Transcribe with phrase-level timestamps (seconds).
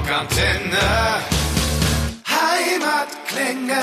[0.00, 0.80] Rockantenne.
[2.26, 3.82] Heimatklänge.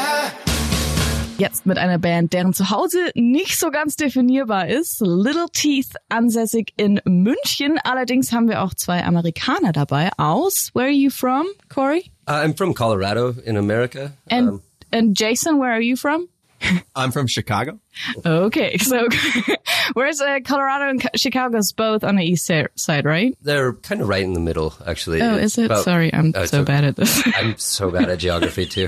[1.38, 5.00] Jetzt mit einer Band, deren Zuhause nicht so ganz definierbar ist.
[5.02, 7.78] Little Teeth, ansässig in München.
[7.84, 10.72] Allerdings haben wir auch zwei Amerikaner dabei aus.
[10.74, 12.12] Where are you from, Corey?
[12.26, 14.14] I'm from Colorado in America.
[14.30, 14.62] And Um,
[14.92, 16.28] and Jason, where are you from?
[16.96, 17.80] I'm from Chicago.
[18.26, 19.08] Okay, so
[19.94, 23.38] where's uh, Colorado and Chicago's both on the east side, right?
[23.42, 25.22] they're kind of right in the middle, actually.
[25.22, 25.66] Oh, It's is it?
[25.66, 26.66] about- Sorry, I'm Oh, so okay.
[26.66, 27.22] bad at this.
[27.36, 28.88] I'm so bad at geography too.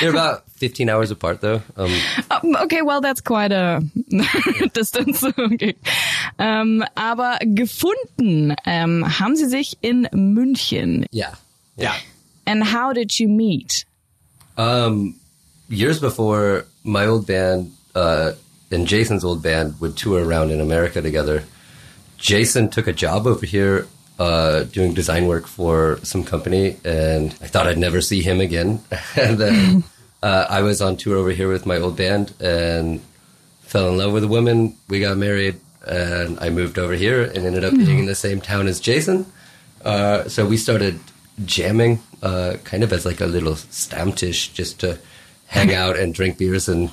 [0.00, 1.62] They're about 15 hours apart, though.
[1.76, 1.90] Um,
[2.30, 3.80] Um, okay, well, that's quite a
[4.74, 5.24] distance.
[5.24, 5.74] Okay.
[6.38, 11.06] Ähm, aber gefunden ähm, haben sie sich in München.
[11.10, 11.34] yeah.
[11.76, 11.94] Yeah.
[12.46, 13.84] And how did you meet?
[14.58, 15.14] Um,
[15.70, 18.32] years before, my old band uh,
[18.70, 21.44] and Jason's old band would tour around in America together.
[22.18, 23.86] Jason took a job over here
[24.18, 28.80] uh, doing design work for some company, and I thought I'd never see him again.
[29.16, 29.84] and then
[30.22, 33.00] uh, I was on tour over here with my old band and
[33.62, 34.76] fell in love with a woman.
[34.88, 38.40] We got married, and I moved over here and ended up being in the same
[38.40, 39.24] town as Jason.
[39.82, 41.00] Uh, so we started
[41.46, 44.98] jamming, uh, kind of as like a little stammtisch, just to
[45.50, 46.90] hang out and drink beers and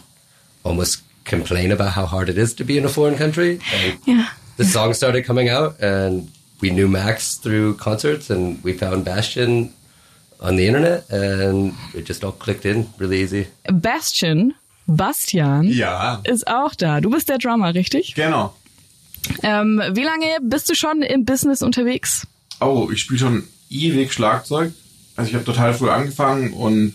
[0.63, 3.59] almost complain about how hard it is to be in a foreign country.
[3.73, 4.25] And Yeah.
[4.57, 6.29] the song started coming out, and
[6.61, 9.73] we knew Max through concerts, and we found Bastion
[10.39, 13.47] on the internet, and it just all clicked in really easy.
[13.71, 14.53] Bastian,
[14.87, 17.01] Bastian, Ja, ist auch da.
[17.01, 18.15] Du bist der Drummer, richtig?
[18.15, 18.53] genau.
[19.43, 22.25] Ähm, wie lange bist du schon im Business unterwegs?
[22.61, 24.71] Oh, ich spiele schon ewig Schlagzeug.
[25.17, 26.93] Also ich habe total früh angefangen und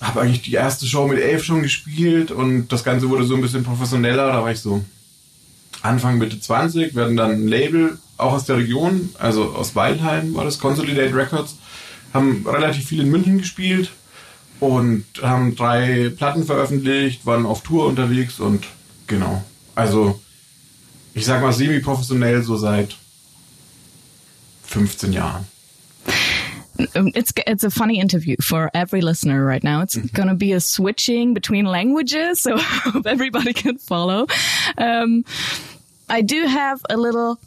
[0.00, 3.40] habe eigentlich die erste Show mit elf schon gespielt und das Ganze wurde so ein
[3.40, 4.32] bisschen professioneller.
[4.32, 4.84] Da war ich so
[5.82, 6.94] Anfang Mitte 20.
[6.94, 11.14] Wir hatten dann ein Label, auch aus der Region, also aus Weilheim war das, Consolidate
[11.14, 11.56] Records.
[12.14, 13.90] Haben relativ viel in München gespielt
[14.60, 18.64] und haben drei Platten veröffentlicht, waren auf Tour unterwegs und
[19.06, 19.44] genau.
[19.74, 20.20] Also
[21.14, 22.96] ich sag mal semi-professionell so seit
[24.64, 25.46] 15 Jahren.
[26.78, 29.82] It's it's a funny interview for every listener right now.
[29.82, 34.26] It's going to be a switching between languages, so I hope everybody can follow.
[34.76, 35.24] Um,
[36.08, 37.38] I do have a little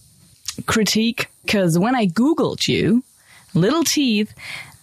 [0.66, 3.04] critique because when I googled you,
[3.54, 4.34] Little Teeth.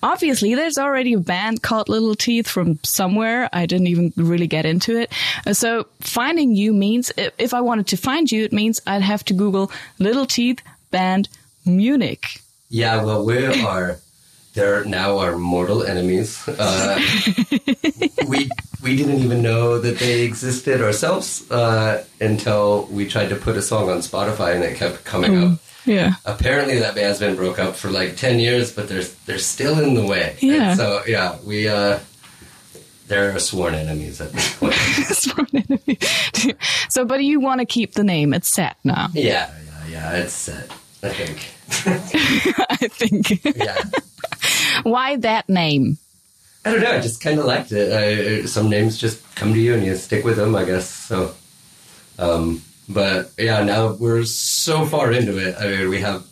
[0.00, 3.48] Obviously, there's already a band called Little Teeth from somewhere.
[3.52, 5.12] I didn't even really get into it.
[5.44, 9.02] Uh, So finding you means if, if I wanted to find you, it means I'd
[9.02, 11.28] have to Google Little Teeth band
[11.66, 12.40] Munich.
[12.70, 13.98] Yeah, well, we are.
[14.58, 16.42] They're now our mortal enemies.
[16.48, 16.98] Uh,
[18.26, 18.50] we
[18.82, 23.62] we didn't even know that they existed ourselves uh, until we tried to put a
[23.62, 25.58] song on Spotify, and it kept coming up.
[25.86, 26.14] Yeah.
[26.24, 29.94] Apparently, that band's been broke up for like ten years, but they're they're still in
[29.94, 30.36] the way.
[30.42, 30.74] And Yeah.
[30.74, 32.00] so yeah, we uh,
[33.06, 34.74] they're our sworn enemies at this point.
[35.14, 35.98] Sworn enemy.
[36.90, 38.34] so, but you want to keep the name.
[38.34, 39.50] It's set now, yeah,
[39.88, 40.12] yeah, yeah.
[40.16, 40.66] It's set.
[41.02, 41.54] I think.
[42.70, 43.44] I think.
[43.56, 43.78] Yeah.
[44.82, 45.98] Why that name?
[46.64, 46.90] I don't know.
[46.92, 47.92] I just kind of liked it.
[47.92, 50.88] I, some names just come to you and you stick with them, I guess.
[50.90, 51.34] So,
[52.18, 55.56] um, but yeah, now we're so far into it.
[55.58, 56.24] I mean, we have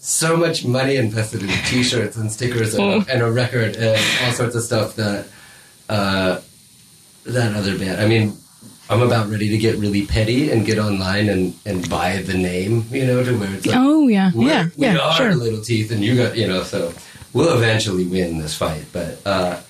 [0.00, 4.54] so much money invested in T-shirts and stickers and, and a record and all sorts
[4.54, 5.26] of stuff that
[5.88, 6.40] uh,
[7.24, 8.00] that other band.
[8.00, 8.36] I mean,
[8.88, 12.84] I'm about ready to get really petty and get online and, and buy the name.
[12.90, 15.34] You know, to where it's like, Oh yeah, yeah, we yeah, are sure.
[15.34, 16.62] little teeth, and you got you know.
[16.62, 16.92] So
[17.36, 19.60] we'll eventually win this fight, but uh,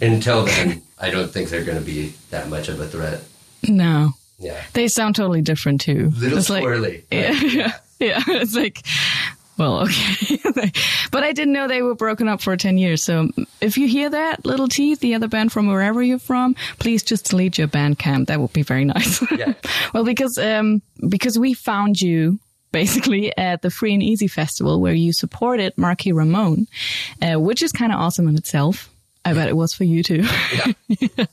[0.00, 3.22] until then, I don't think they're going to be that much of a threat.
[3.68, 6.10] No, Yeah, they sound totally different too.
[6.16, 7.02] little It's like- squirrely.
[7.10, 8.22] yeah, yeah, yeah.
[8.28, 8.80] It's like,
[9.58, 10.40] well, okay,
[11.10, 13.02] but I didn't know they were broken up for ten years.
[13.04, 13.28] So
[13.60, 17.28] if you hear that, Little Teeth, the other band from wherever you're from, please just
[17.28, 18.28] delete your Bandcamp.
[18.28, 19.20] That would be very nice.
[19.32, 19.52] Yeah.
[19.92, 22.38] well, because um, because we found you
[22.72, 26.66] basically at the Free and Easy Festival where you supported Marky Ramone,
[27.22, 28.88] uh, which is kind of awesome in itself.
[29.24, 30.24] I bet it was for you too.
[30.54, 30.72] Yeah.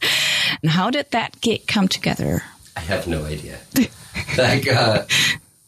[0.62, 2.44] and how did that gig come together?
[2.76, 3.60] I have no idea.
[4.38, 5.06] like uh,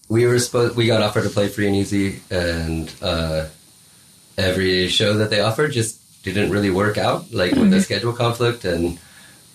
[0.09, 3.47] we were supposed, we got offered to play free and easy, and uh,
[4.37, 8.65] every show that they offered just didn't really work out, like with the schedule conflict,
[8.65, 8.99] and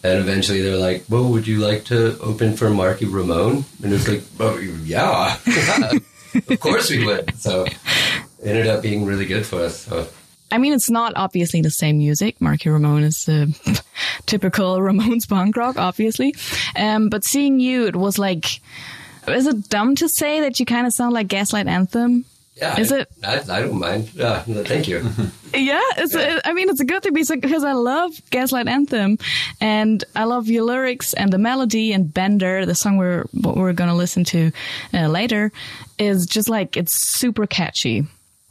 [0.05, 3.93] and eventually they were like, "Well, would you like to open for Marky Ramone?" And
[3.93, 5.37] it's like, "Oh, yeah,
[6.49, 7.75] of course we would." So it
[8.43, 9.81] ended up being really good for us.
[9.81, 10.07] So
[10.53, 12.41] I mean, it's not obviously the same music.
[12.41, 13.47] Marky Ramone is uh,
[14.27, 16.35] typical Ramones punk rock, obviously.
[16.77, 18.61] Um, but seeing you, it was like,
[19.27, 22.25] is it dumb to say that you kind of sound like Gaslight Anthem?
[22.57, 23.09] Yeah, Is I, it?
[23.25, 24.11] I, I don't mind.
[24.15, 25.05] Yeah, thank you.
[25.57, 26.17] Yeah, it's.
[26.17, 29.19] I mean, it's a good thing because because I love Gaslight Anthem,
[29.61, 33.73] and I love your lyrics and the melody and Bender, the song we're what we're
[33.73, 34.51] gonna listen to
[34.93, 35.53] uh, later,
[35.97, 38.05] is just like it's super catchy.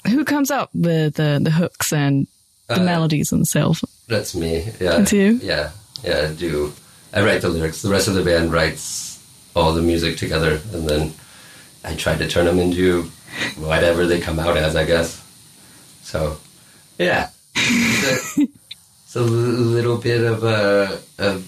[0.07, 2.25] Who comes up with the the hooks and
[2.67, 3.83] the Uh, melodies themselves?
[4.07, 4.63] That's me.
[4.79, 4.99] Yeah.
[4.99, 5.41] That's you?
[5.43, 5.71] Yeah.
[6.05, 6.29] Yeah.
[6.29, 6.71] I do.
[7.13, 7.81] I write the lyrics.
[7.81, 9.19] The rest of the band writes
[9.57, 11.13] all the music together, and then
[11.83, 13.03] I try to turn them into
[13.57, 15.19] whatever they come out as, I guess.
[16.03, 16.37] So,
[16.97, 17.29] yeah.
[17.55, 18.41] It's a,
[19.05, 21.41] it's a little bit of a, a.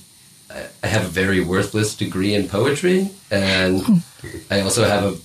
[0.84, 4.04] I have a very worthless degree in poetry, and
[4.52, 5.18] I also have a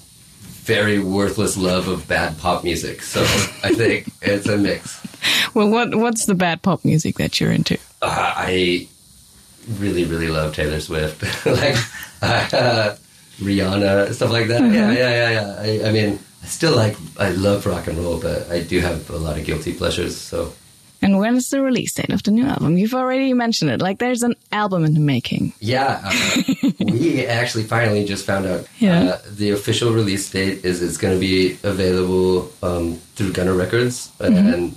[0.65, 3.03] very worthless love of bad pop music.
[3.03, 3.23] So
[3.63, 5.01] I think it's a mix.
[5.55, 7.79] Well, what what's the bad pop music that you're into?
[8.03, 8.89] Uh, I
[9.79, 11.77] really, really love Taylor Swift, like
[12.23, 12.95] uh,
[13.41, 14.61] Rihanna, stuff like that.
[14.63, 15.85] Yeah, yeah, yeah, yeah.
[15.85, 19.09] I, I mean, I still like, I love rock and roll, but I do have
[19.11, 20.17] a lot of guilty pleasures.
[20.17, 20.53] So
[21.03, 22.77] And when is the release date of the new album?
[22.79, 23.81] You've already mentioned it.
[23.81, 25.53] Like, there's an album in the making.
[25.61, 28.67] yeah, uh, we actually finally just found out.
[28.79, 29.01] Yeah.
[29.03, 34.11] Uh, the official release date is it's going to be available um, through Gunner Records
[34.21, 34.75] and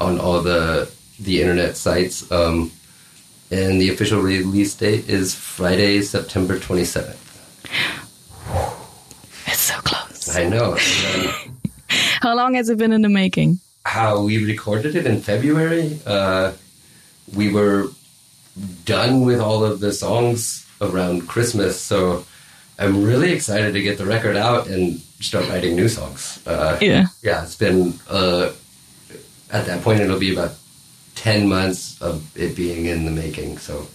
[0.00, 0.88] on all the
[1.20, 2.30] the internet sites.
[2.32, 2.70] Um,
[3.50, 7.20] and the official release date is Friday, September twenty seventh.
[9.46, 10.36] It's so close.
[10.36, 10.76] I know.
[11.14, 13.60] Um, How long has it been in the making?
[13.86, 16.52] how we recorded it in February, uh,
[17.36, 17.88] we were
[18.86, 21.78] done with all of the songs around Christmas.
[21.78, 22.24] So
[22.78, 26.40] I'm really excited to get the record out and start writing new songs.
[26.46, 27.06] Uh, Yeah.
[27.22, 28.52] yeah, it's been, uh,
[29.52, 30.54] at that point, it'll be about
[31.16, 33.58] 10 months of it being in the making.
[33.58, 33.86] So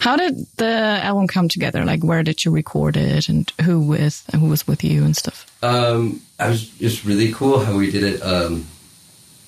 [0.00, 1.84] How did the album come together?
[1.84, 5.16] Like, where did you record it, and who with, and who was with you and
[5.16, 5.46] stuff?
[5.62, 8.22] Um, I was just really cool how we did it.
[8.22, 8.66] Um,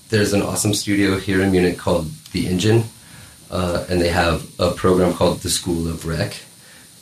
[0.09, 2.85] there's an awesome studio here in Munich called The Engine,
[3.51, 6.37] uh, and they have a program called the School of Rec.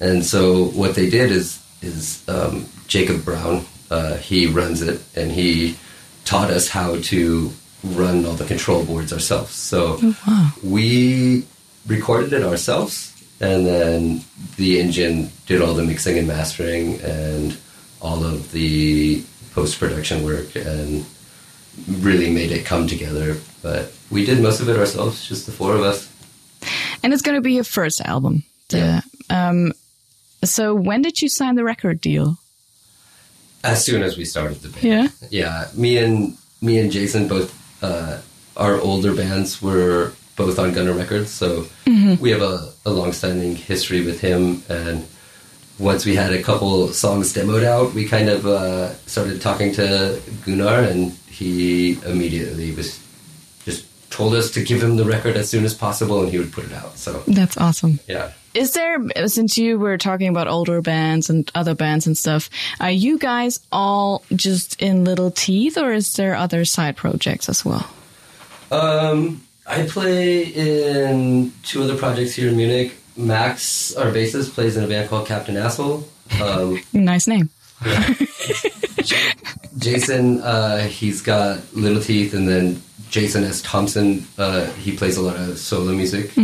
[0.00, 3.66] And so what they did is is um, Jacob Brown.
[3.90, 5.76] Uh, he runs it, and he
[6.24, 7.52] taught us how to
[7.84, 9.54] run all the control boards ourselves.
[9.54, 10.52] So wow.
[10.62, 11.46] we
[11.86, 13.13] recorded it ourselves,
[13.44, 14.20] and then
[14.56, 17.56] the engine did all the mixing and mastering and
[18.00, 21.04] all of the post production work and
[21.88, 23.36] really made it come together.
[23.62, 26.10] But we did most of it ourselves, just the four of us.
[27.02, 28.44] And it's going to be your first album.
[28.68, 29.72] The- um,
[30.42, 32.38] so when did you sign the record deal?
[33.62, 34.84] As soon as we started the band.
[34.84, 35.08] Yeah.
[35.30, 37.50] Yeah, me and me and Jason both
[37.82, 38.20] uh,
[38.56, 44.04] our older bands were both on Gunner Records, so we have a, a long-standing history
[44.04, 44.62] with him.
[44.68, 45.06] And
[45.78, 50.20] once we had a couple songs demoed out, we kind of uh, started talking to
[50.44, 53.00] Gunnar, and he immediately was
[53.64, 56.52] just told us to give him the record as soon as possible, and he would
[56.52, 56.96] put it out.
[56.96, 58.00] So That's awesome.
[58.08, 58.32] yeah.
[58.54, 62.48] Is there, since you were talking about older bands and other bands and stuff,
[62.78, 67.64] are you guys all just in Little Teeth or is there other side projects as
[67.64, 67.90] well?
[68.70, 72.94] Um, I play in two other projects here in Munich.
[73.16, 76.06] Max, our bassist, plays in a band called Captain Asshole.
[76.42, 77.48] Um, Nice name.
[79.78, 83.62] Jason, uh, he's got Little Teeth, and then Jason S.
[83.62, 86.36] Thompson, uh, he plays a lot of solo music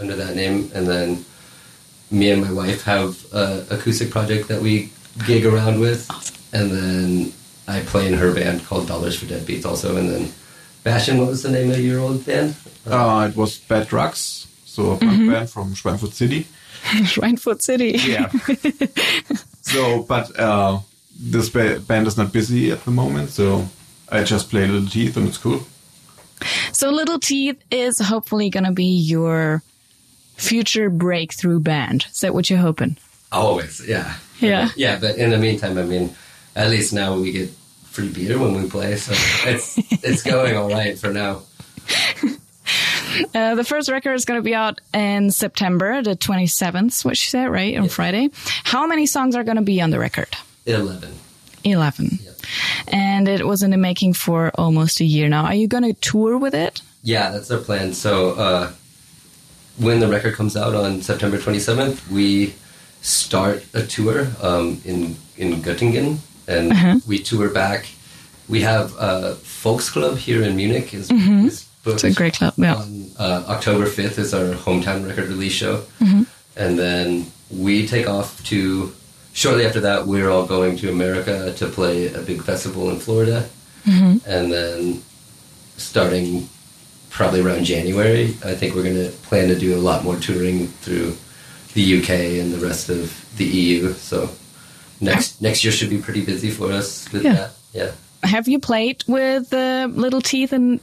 [0.00, 0.70] under that name.
[0.74, 1.24] And then
[2.10, 4.90] me and my wife have an acoustic project that we
[5.26, 6.08] gig around with.
[6.52, 7.32] And then
[7.68, 9.96] I play in her band called Dollars for Deadbeats also.
[9.96, 10.32] And then
[10.86, 12.54] Bastian, what was the name of your old band?
[12.86, 16.44] Uh, it was Bad Drugs, so a punk band from Schweinfurt City.
[16.82, 17.98] Schweinfurt City.
[18.06, 18.28] Yeah.
[19.62, 20.78] so, but uh,
[21.18, 23.66] this ba- band is not busy at the moment, so
[24.08, 25.66] I just play Little Teeth and it's cool.
[26.70, 29.64] So Little Teeth is hopefully going to be your
[30.36, 32.06] future breakthrough band.
[32.12, 32.96] Is that what you're hoping?
[33.32, 34.14] Always, yeah.
[34.38, 34.68] Yeah.
[34.76, 36.14] Yeah, but in the meantime, I mean,
[36.54, 37.50] at least now we get
[37.96, 39.12] free beer when we play, so
[39.48, 41.42] it's it's going all right for now.
[43.34, 47.28] Uh, the first record is going to be out in September, the 27th, what you
[47.28, 47.74] said, right?
[47.78, 48.28] On Friday.
[48.64, 50.28] How many songs are going to be on the record?
[50.66, 51.14] Eleven.
[51.64, 52.18] 11.
[52.22, 52.34] Yep.
[52.88, 55.46] And it was in the making for almost a year now.
[55.46, 56.82] Are you going to tour with it?
[57.02, 57.94] Yeah, that's our plan.
[57.94, 58.72] So uh,
[59.78, 62.54] when the record comes out on September 27th, we
[63.00, 66.96] start a tour um, in in Göttingen, and Uh-huh.
[67.06, 67.86] we tour back.
[68.48, 70.94] We have a Folks Club here in Munich.
[70.94, 72.06] Is, is booked Mm-hmm.
[72.06, 72.74] It's a great club, yeah.
[72.76, 76.22] On uh, October 5th is our hometown record release show, Mm-hmm.
[76.56, 78.92] and then we take off to.
[79.32, 83.48] Shortly after that, we're all going to America to play a big festival in Florida,
[83.84, 85.02] and then
[85.76, 86.48] starting
[87.10, 90.68] probably around January, I think we're going to plan to do a lot more touring
[90.82, 91.16] through
[91.74, 92.10] the UK
[92.40, 93.92] and the rest of the EU.
[93.92, 94.30] So
[95.00, 97.34] next next year should be pretty busy for us with Yeah.
[97.34, 97.50] that.
[97.72, 97.90] Yeah.
[98.22, 100.80] Have you played with uh, Little Teeth and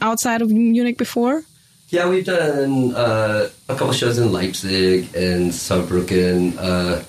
[0.00, 1.42] outside of Munich before?
[1.88, 6.56] Yeah, we've done uh, a couple shows in Leipzig and Saarbrücken.
[6.58, 7.02] Uh,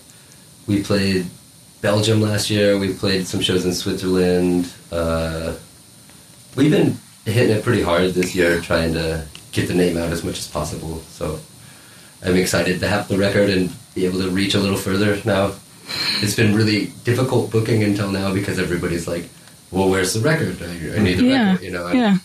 [0.67, 1.25] we played
[1.81, 2.77] Belgium last year.
[2.77, 4.71] We played some shows in Switzerland.
[4.91, 5.55] Uh,
[6.55, 10.23] we've been hitting it pretty hard this year, trying to get the name out as
[10.23, 10.99] much as possible.
[11.09, 11.39] So
[12.23, 15.53] I'm excited to have the record and be able to reach a little further now.
[16.21, 19.29] It's been really difficult booking until now because everybody's like,
[19.71, 20.57] "Well, where's the record?
[20.61, 21.91] I, I need the yeah, record." You know.
[21.91, 22.17] yeah.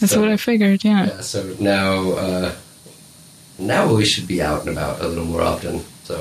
[0.00, 0.84] That's So- what I figured.
[0.84, 1.06] Yeah.
[1.06, 2.52] yeah, so now uh,
[3.58, 5.84] now we should be out and about a little more often.
[6.04, 6.20] So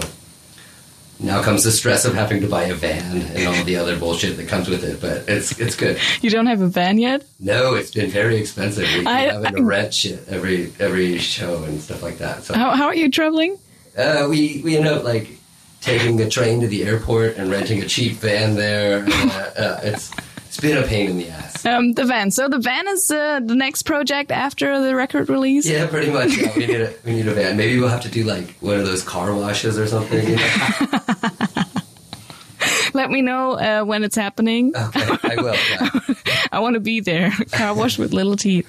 [1.19, 4.35] now comes the stress of having to buy a van and all the other bullshit
[4.37, 5.01] that comes with it.
[5.01, 5.97] But it's it's good.
[6.21, 7.23] You don't have a van yet?
[7.39, 8.87] No, it's been very expensive.
[8.93, 12.43] We I- having to rent shit every every show and stuff like that.
[12.43, 13.57] So How how are you traveling?
[13.97, 15.27] uh, we we end up like
[15.83, 19.05] taking the train to the airport and renting a cheap van there.
[19.23, 20.11] Uh, uh, it's
[20.47, 21.65] it's been a pain in the ass.
[21.65, 22.29] Um, the van.
[22.29, 25.65] So the van is uh, the next project after the record release.
[25.65, 26.37] Yeah, pretty much.
[26.37, 27.57] Yeah, we need a we need a van.
[27.57, 30.27] Maybe we'll have to do like one of those car washes or something.
[30.27, 30.87] You know?
[32.93, 34.75] Let me know uh, when it's happening.
[34.75, 35.55] Okay, I will.
[35.55, 35.89] Yeah.
[36.51, 37.31] I want to be there.
[37.51, 38.67] Car wash with little teeth.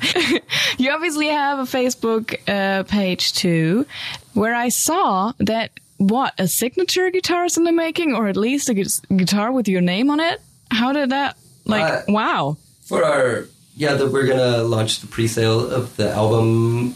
[0.78, 3.84] you obviously have a Facebook uh, page too,
[4.32, 8.68] where I saw that what a signature guitar is in the making, or at least
[8.68, 10.40] a gu- guitar with your name on it.
[10.70, 11.36] How did that?
[11.64, 12.56] Like, Uh, wow.
[12.82, 13.46] For our
[13.76, 16.94] yeah, that we're gonna launch the pre-sale of the album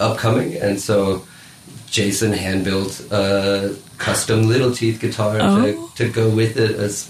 [0.00, 1.24] upcoming, and so
[1.90, 5.62] Jason hand built a custom Little Teeth guitar Oh.
[5.96, 7.08] to, to go with it as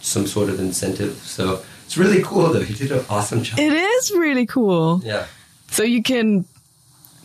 [0.00, 1.20] some sort of incentive.
[1.24, 2.62] So it's really cool though.
[2.62, 3.58] He did an awesome job.
[3.58, 5.00] It is really cool.
[5.04, 5.26] yeah.
[5.70, 6.44] So you can.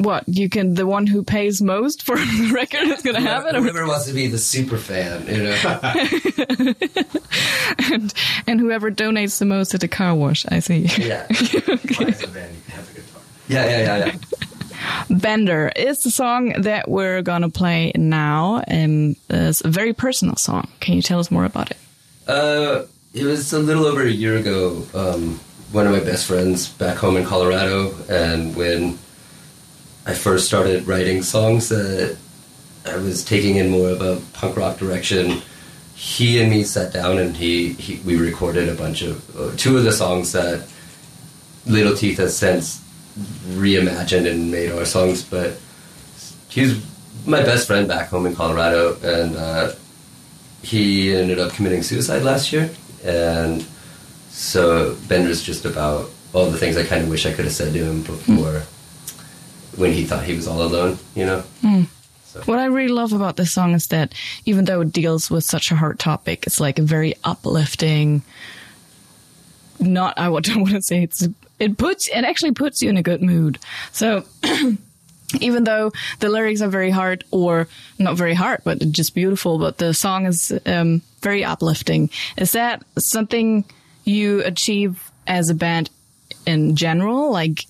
[0.02, 3.46] What you can the one who pays most for the record is going to have
[3.46, 5.52] it, or Whoever wants to be the super fan, you know.
[7.94, 8.14] and,
[8.48, 10.46] and whoever donates the most at the car wash.
[10.50, 10.88] I see.
[10.98, 11.28] yeah.
[13.48, 14.16] Yeah, yeah, yeah, yeah.
[15.10, 20.70] Bender is the song that we're gonna play now, and it's a very personal song.
[20.80, 21.78] Can you tell us more about it?
[22.28, 24.84] Uh, it was a little over a year ago.
[24.94, 25.40] Um,
[25.72, 28.98] one of my best friends back home in Colorado, and when
[30.06, 32.18] I first started writing songs that
[32.86, 35.42] I was taking in more of a punk rock direction,
[35.94, 39.78] he and me sat down and he, he we recorded a bunch of uh, two
[39.78, 40.68] of the songs that
[41.68, 42.82] Little Teeth has since
[43.50, 45.24] reimagined and made our songs.
[45.24, 45.60] But
[46.50, 46.84] he's
[47.28, 49.74] my best friend back home in Colorado, and uh,
[50.64, 52.72] he ended up committing suicide last year,
[53.04, 53.64] and
[54.30, 57.74] so Bender's just about all the things I kind of wish I could have said
[57.74, 58.64] to him before
[59.82, 61.44] when he thought he was all alone, you know.
[62.46, 64.14] What I really love about this song is that
[64.46, 68.22] even though it deals with such a hard topic, it's like a very uplifting.
[69.80, 71.28] Not I don't want to say it's
[71.60, 73.60] it puts it actually puts you in a good mood.
[73.92, 74.24] So.
[75.40, 79.78] Even though the lyrics are very hard, or not very hard, but just beautiful, but
[79.78, 82.10] the song is um, very uplifting.
[82.36, 83.64] Is that something
[84.04, 85.90] you achieve as a band
[86.46, 87.32] in general?
[87.32, 87.64] Like,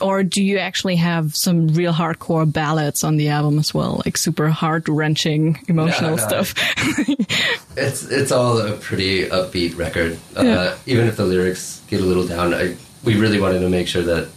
[0.00, 4.16] or do you actually have some real hardcore ballads on the album as well, like
[4.16, 6.42] super heart wrenching emotional No, no.
[6.42, 6.54] stuff?
[7.78, 10.18] It's it's all a pretty upbeat record.
[10.34, 13.86] Uh, even if the lyrics get a little down, I, we really wanted to make
[13.86, 14.28] sure that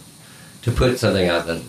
[0.62, 1.62] to put something out that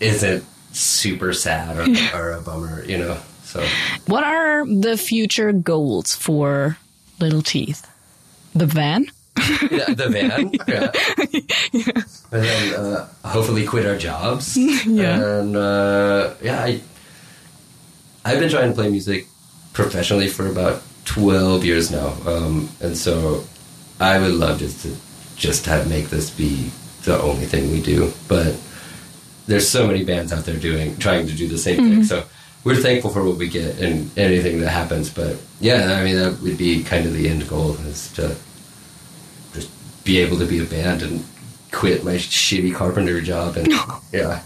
[0.00, 1.86] isn't super sad or,
[2.18, 3.18] or a bummer, you know.
[3.44, 3.62] So
[4.06, 6.78] what are the future goals for
[7.18, 7.86] Little Teeth?
[8.54, 9.06] The van?
[9.70, 10.90] Yeah, the van, yeah.
[12.32, 14.56] and then uh, hopefully quit our jobs.
[14.56, 15.40] Yeah.
[15.40, 16.80] and uh, yeah, I
[18.24, 19.26] I've been trying to play music
[19.72, 23.44] professionally for about twelve years now, um, and so
[23.98, 24.94] I would love just to
[25.36, 26.70] just have make this be
[27.04, 28.54] the only thing we do, but
[29.46, 32.04] there's so many bands out there doing trying to do the same thing.
[32.04, 32.24] So
[32.64, 35.10] we're thankful for what we get and anything that happens.
[35.10, 38.36] But yeah, I mean that would be kind of the end goal is to
[40.04, 41.24] be able to be a band and
[41.72, 43.72] quit my shitty carpenter job and
[44.12, 44.42] yeah.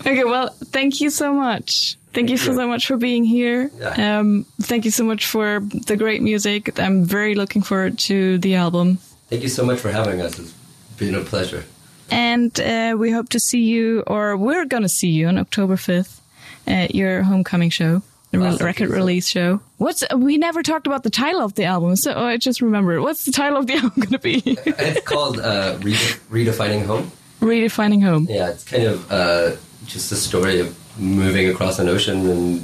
[0.00, 1.96] Okay, well, thank you so much.
[2.12, 3.70] Thank you so much for being here.
[3.78, 4.18] Yeah.
[4.18, 6.78] Um, thank you so much for the great music.
[6.78, 8.98] I'm very looking forward to the album.
[9.28, 10.38] Thank you so much for having us.
[10.38, 10.52] It's
[10.98, 11.64] been a pleasure.
[12.10, 15.76] And uh, we hope to see you, or we're going to see you on October
[15.76, 16.20] 5th
[16.66, 18.02] at your homecoming show.
[18.32, 19.60] The record release show.
[19.76, 23.02] What's we never talked about the title of the album, so I just remembered.
[23.02, 24.40] What's the title of the album going to be?
[24.66, 27.10] It's called uh, Rede- Redefining Home.
[27.40, 28.26] Redefining home.
[28.30, 32.60] Yeah, it's kind of uh, just a story of moving across an ocean and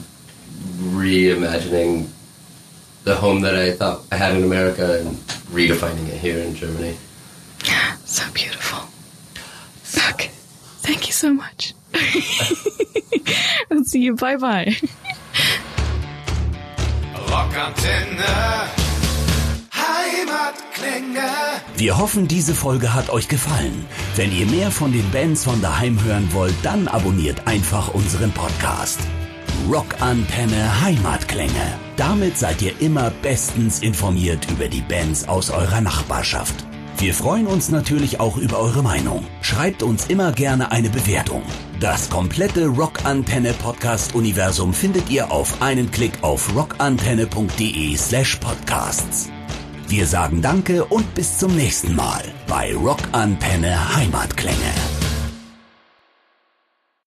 [0.79, 2.09] reimagining
[3.05, 5.17] the home that I thought I had in America and
[5.53, 6.97] redefining it here in Germany.
[8.05, 8.89] So beautiful.
[10.15, 10.31] Okay.
[10.81, 11.75] Thank you so much.
[13.71, 14.15] I'll see you.
[14.17, 14.77] Bye bye.
[17.31, 18.25] Rockantenne.
[19.75, 21.29] Heimatklänge.
[21.77, 23.85] Wir hoffen, diese Folge hat euch gefallen.
[24.17, 29.01] Wenn ihr mehr von den Bands von daheim hören wollt, dann abonniert einfach unseren Podcast.
[29.71, 31.79] Rockantenne Heimatklänge.
[31.97, 36.68] Damit seid ihr immer bestens informiert über die Bands aus eurer Nachbarschaft.
[37.01, 39.25] Wir freuen uns natürlich auch über eure Meinung.
[39.41, 41.43] Schreibt uns immer gerne eine Bewertung.
[41.79, 49.31] Das komplette Rockantenne Podcast Universum findet ihr auf einen Klick auf rockantenne.de slash podcasts.
[49.87, 54.98] Wir sagen Danke und bis zum nächsten Mal bei Rockantenne Heimatklänge.